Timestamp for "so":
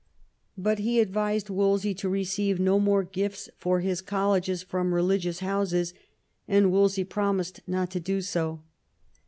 8.23-8.63